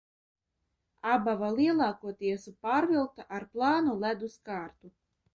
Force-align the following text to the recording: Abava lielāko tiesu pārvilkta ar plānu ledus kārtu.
Abava 1.15 1.49
lielāko 1.59 2.13
tiesu 2.23 2.53
pārvilkta 2.67 3.25
ar 3.39 3.45
plānu 3.57 3.93
ledus 4.05 4.39
kārtu. 4.49 4.91